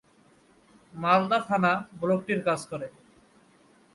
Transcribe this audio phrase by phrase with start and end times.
[0.93, 2.87] মালদা থানা ব্লকটির কাজ করে।